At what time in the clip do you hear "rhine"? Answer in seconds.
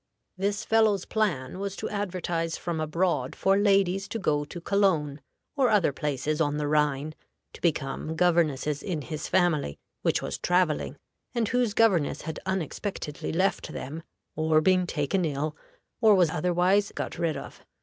6.67-7.13